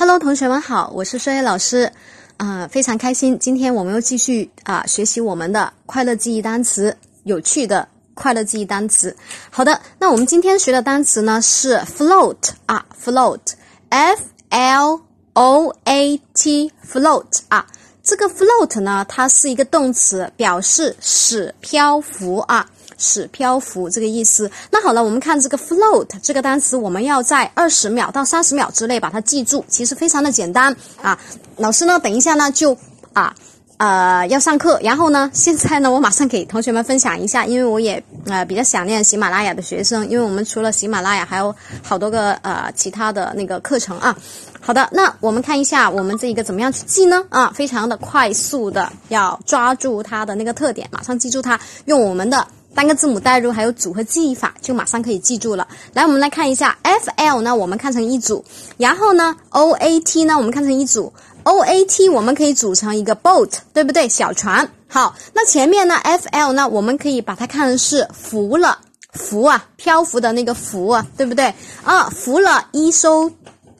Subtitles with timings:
[0.00, 1.92] Hello，同学们好，我是双叶老师，
[2.36, 9.16] 啊、非常开心，今天我们又继续啊、学习我们的快乐记忆单词，有趣的快乐记忆单词。
[9.50, 15.00] 好的，那我们今天学的单词呢是 float 啊，float，f l
[15.32, 17.66] o a t，float 啊。
[18.00, 24.50] 这个 float 呢，它是一个动词，表示使漂浮啊，使漂浮这个意思。
[24.70, 31.18] 那好了，我们看这个 float 这个单词，我们要在二十秒到三十秒之内把它记住，其实非常的简单啊。
[31.56, 32.76] 老师呢，等一下呢就
[33.14, 33.34] 啊。
[33.78, 44.18] 呃，要上课，然后呢，现在呢，我马上给同学们分享一下，因为我也呃比较想念喜马拉雅的学生，因为我们除了喜马拉雅，还有好多个呃其他的那个课程啊。
[44.60, 47.24] 好的，那我们看一下我们这一个怎么样去记呢？
[47.28, 52.44] 啊，非常的快速的，要抓住它的那个特点，马上记住它，用我们的
[52.78, 55.66] 单个字母代入还有组合记忆法，就马上可以记住了。
[55.94, 58.44] 来，我们来看一下 F L 呢，我们看成一组，
[58.76, 61.12] 然后呢 O A T 呢，我们看成一组。
[61.42, 64.08] O A T 我们可以组成一个 boat，对不对？
[64.08, 64.70] 小船。
[64.86, 68.78] 好，那前面呢 F L 呢，我们可以把它看成是浮了，
[69.12, 71.52] 浮啊，漂浮的那个浮啊，对不对？
[71.82, 73.28] 啊，浮了一艘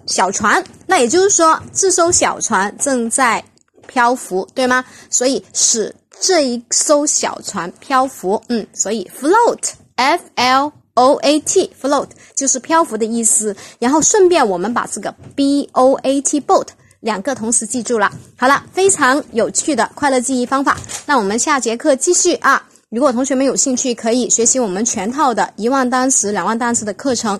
[0.06, 3.44] 小船，那也就是说这艘小船正在
[3.86, 4.84] 漂浮，对吗？
[5.08, 13.56] 所以使这一艘小船漂浮，嗯，所以 float，F L O A T float 就是漂浮的意思。
[13.78, 16.66] 然后顺便我们把这个 B O A T boat
[17.00, 18.10] 两个同时记住了。
[18.36, 20.76] 好了，非常有趣的快乐记忆方法。
[21.06, 22.68] 那我们下节课继续啊！
[22.90, 27.38] 如果同学们有兴趣，可以学习我们全套的一万单词、两万单词的课程。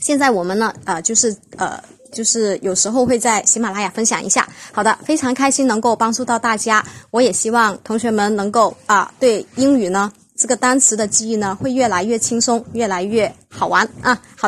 [0.00, 4.48] 现在我们呢，呃，就是呃，就是有时候会在喜马拉雅分享一下。
[4.72, 6.84] 好的，非常开心能够帮助到大家。
[7.10, 14.14] 我也希望同学们能够啊，对英语呢这个单词的记忆呢会越来越轻松，越来越好玩啊。
[14.14, 14.28] 好。